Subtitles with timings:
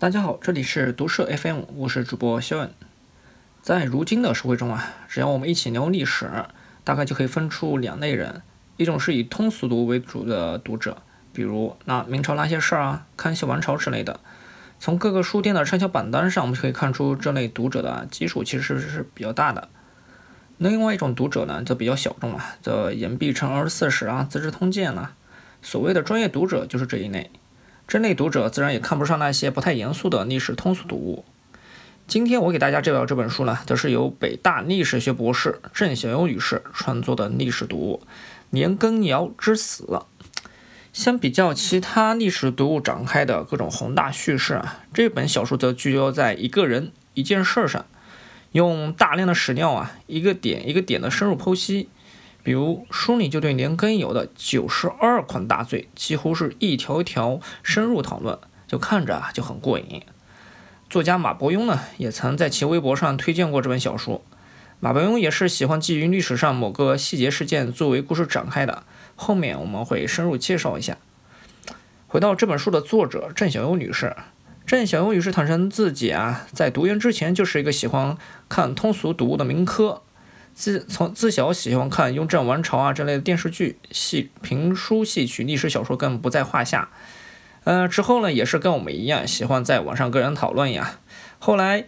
[0.00, 2.70] 大家好，这里是读社 FM，我是主播肖恩。
[3.60, 6.26] 在如今的社会中啊，只要我们一起聊历史，
[6.84, 8.40] 大概就可以分出两类人：
[8.78, 11.02] 一种是以通俗读为主的读者，
[11.34, 14.20] 比如那明朝那些事儿啊、康熙王朝之类的。
[14.78, 19.68] 从各个书店的畅销榜单上，我们就可以看出这类读者的基数其实是比较大的。
[20.56, 25.10] 那另外一种读者呢，则比较小众啊，则言必称二十四史啊、资治通鉴呐。
[25.60, 27.30] 所谓的专业读者就是这一类。
[27.90, 31.24] 这类读者自然也看不上那些不太严肃的历史通俗读物。
[32.06, 38.00] 今天我给大家介绍这本书呢，则是由北大历史学博士郑小优女士创作的历史读物
[38.50, 39.82] 《年羹尧之死》。
[40.92, 47.84] 相比较其他历史读物展开的各种宏大叙事啊，这本小说则聚焦在一个人、一件事上，
[48.52, 51.88] 用大量的史料啊，一个点一个点的深入剖析。
[52.42, 60.02] 比如书里就对年羹尧的九十二款大罪，几乎是一条一条深入讨论，就看着啊就很过瘾。
[60.88, 64.22] 作家马伯庸呢，也曾在其微博上推荐过这本小说。
[64.80, 70.96] 马伯庸也是喜欢基于历史上某个细节事件作为故事展开的，后面我们会深入介绍一下。
[72.06, 74.16] 回到这本书的作者郑小优女士，
[74.66, 78.16] 郑小优女士坦诚自己啊，在读研之前就是一个喜欢
[78.48, 80.02] 看通俗读物的民科。
[80.54, 86.90] 自从自小喜欢看《雍正王朝》啊这类的电视剧、戏评书、戏曲、历史小说更不在话下。
[87.64, 90.98] 呃，之后呢，也是跟我们一样，喜欢在网上跟人讨论呀。
[91.38, 91.86] 后来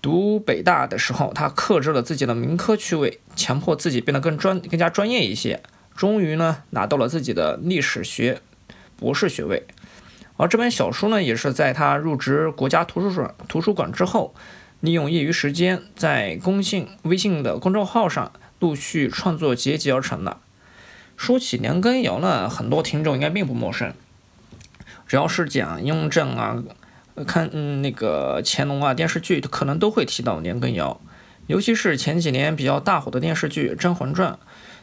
[0.00, 5.62] 读北大的时候，他克制了自己的民科趣味，强迫自己变得更专、更加专业一些，
[5.94, 8.40] 终于呢拿到了自己的历史学
[8.96, 9.66] 博士学位。
[10.36, 14.34] 而这本小书呢，也是在他入职国家图书馆图书馆之后。
[14.82, 20.38] 利用业余时间，在公信微信的公众号上陆续创作结集而成的。
[21.16, 23.94] 说起年羹尧呢，很多听众应该并不陌生。
[25.06, 26.60] 只要是讲雍正啊，
[27.24, 31.00] 看那个乾隆啊电视剧，可能都会提到年羹尧。
[31.46, 34.32] 尤其是前几年比较大火的电视剧《甄嬛传》，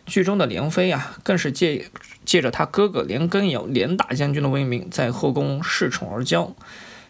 [0.05, 1.91] 剧中的莲妃啊，更是借
[2.23, 6.53] 借着他哥哥年羹尧年大将军的威名，在后宫恃宠而骄。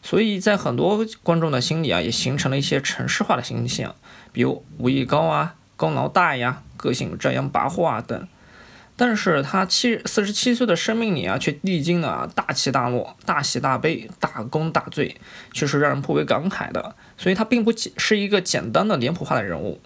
[0.01, 3.95] 所以在很多观众的心里啊，也形成了一些城市化的形象，
[4.31, 8.27] 比如武艺高啊、功劳大呀、个性张扬跋扈啊等。
[8.95, 15.15] 但是他七四十七岁的生命里啊，却历经了大起大落、大喜大悲、大功大罪，
[15.53, 16.95] 却是让人颇为感慨的。
[17.17, 19.79] 所以他并不简是一个简单的脸谱化的人物。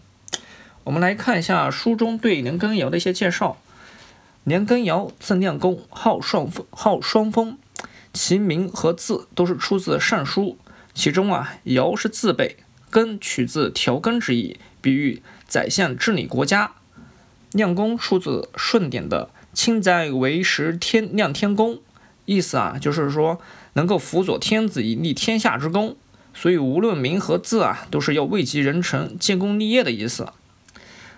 [0.84, 3.57] 我们来看一下书中对年羹尧的一些介绍：
[4.45, 7.57] 年羹尧字亮公，号双峰，号双峰。
[8.13, 10.57] 其名和字都是出自《尚书》，
[10.94, 12.57] 其中啊，尧是字辈，
[12.91, 16.74] 根取自调羹之意，比喻宰相治理国家。
[17.51, 21.79] 亮公出自舜典的“清哉为时天亮天公”，
[22.25, 23.41] 意思啊，就是说
[23.74, 25.95] 能够辅佐天子以立天下之功。
[26.35, 30.28] 所以无论名和字啊，都是要位极人臣、建功立业的意思。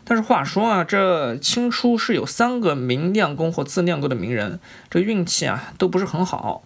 [0.07, 6.63] 但是话说啊，这清初是有三个名亮公或字亮公的名人，这运气啊都不是很好。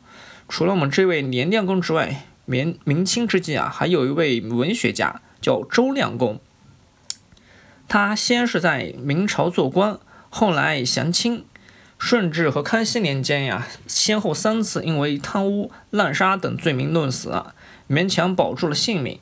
[0.49, 6.41] 除了我们这位年亮公之外，明明清之际啊，还有一位文学家叫周亮公。
[7.87, 9.97] 他先是在明朝做官，
[10.29, 11.45] 后来降清。
[11.97, 17.43] 顺治和康熙年间呀，先后三次因为贪污、滥杀等罪名论死，
[17.89, 19.19] 勉强保住了性命。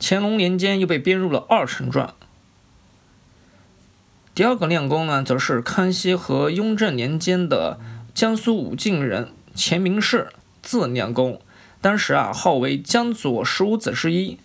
[0.00, 2.14] 乾隆年间又被编入了二臣传。
[4.36, 7.80] 第二个亮公呢，则是康熙和雍正年间的
[8.12, 10.28] 江苏武进人钱明士。
[10.60, 11.40] 字亮公，
[11.80, 14.38] 当时啊号为江左十五子之一，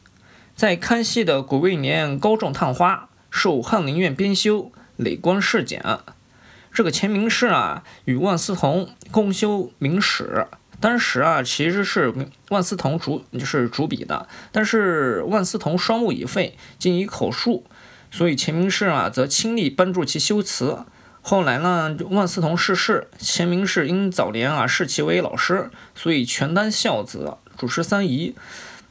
[0.56, 6.02] 在康熙的癸未年高中探花，受翰林院编修，累官侍讲。
[6.72, 10.48] 这个钱明士啊，与万思同共修明史。
[10.80, 12.14] 当时啊，其实是
[12.48, 17.66] 万思同主就是主笔的，但是万思同双目已废，仅以口述，
[18.12, 20.86] 所以钱明士啊，则亲力帮助其修辞。
[21.24, 28.36] 后来呢，万思同逝世，钱明士因早年啊视其为老师，所以全当孝子，主持三仪。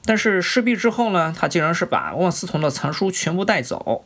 [0.05, 4.05] 但是失毕之后呢，他竟然是把万思同的藏书全部带走。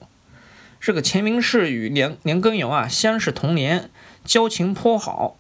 [0.81, 3.91] 这个钱明士与年年羹尧啊相识同年，
[4.25, 5.37] 交情颇好。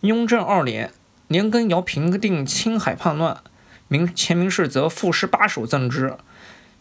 [0.00, 0.92] 雍正二年，
[1.28, 3.42] 年羹尧平定青海叛乱，
[3.86, 6.16] 明钱明士则赋诗八首赠之。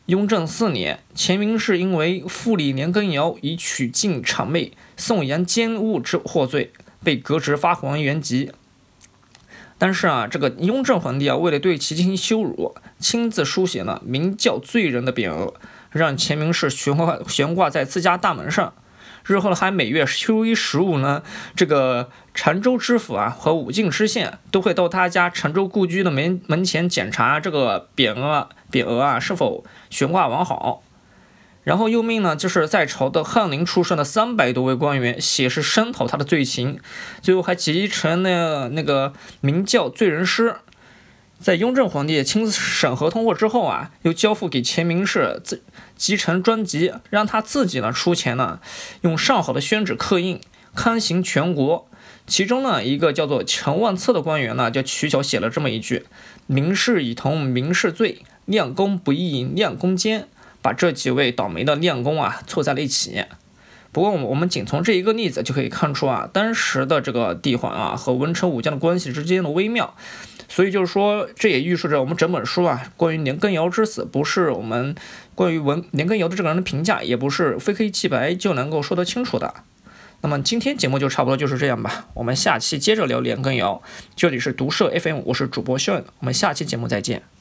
[0.08, 6.72] 雍正四年，钱明士因为复立年羹尧以娶进谄媚、颂扬奸污之获罪，
[7.04, 8.54] 被革职发还原籍。
[9.78, 15.54] 但是啊，这个雍正皇帝啊，为了对其进行羞辱，亲自书写了名叫罪人的匾额，
[15.92, 18.74] 让钱明士悬挂悬挂在自家大门上。
[19.28, 21.22] 日后呢还每月初一十五呢，
[21.56, 30.82] 这个澶州知府啊和武进知县都会到他家澶州故居的门门前检查这个匾额匾额啊是否悬挂完好。
[31.64, 36.80] 然后又命呢，就是在朝的翰林出身的三百多位官员写诗声讨他的罪行，
[37.22, 40.56] 最后还集成了那个明教罪人诗。
[41.40, 45.64] 在雍正皇帝亲自审核通过之后啊，又交付给钱明士自
[45.96, 48.60] 集成专辑，让他自己呢出钱呢，
[49.02, 50.42] 用上好的宣纸刻印，
[50.76, 51.88] 刊行全国。
[52.26, 56.06] 其中呢，一个叫做陈万策的官员呢，就取巧写了这么一句
[56.48, 60.28] ：“明士以同明士罪，亮公不义亮公奸。”
[60.60, 63.24] 把这几位倒霉的练功啊凑在了一起。
[63.92, 69.96] 不过，我们我们仅从这一个例子就可以看出啊，当时的这个帝皇啊和文臣武将的关系之间的微妙。
[70.50, 74.96] 所以就是说，这也预示着我们整本书啊，关于年羹尧之死，不是我们
[75.36, 79.54] 关于文年羹尧的这个人的评价，也不是非黑即白就能够说得清楚的。
[80.22, 83.82] 那么今天节目就差不多就是这样吧，我们下期接着聊年羹尧。
[84.16, 87.37] 这里是毒社 FM，我是主播炫，我们下期节目再见。